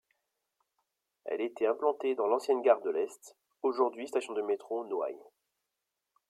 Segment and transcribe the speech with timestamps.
[1.25, 5.21] Elle était implantée dans l'ancienne gare de l'Est, aujourd'hui station de métro Noailles.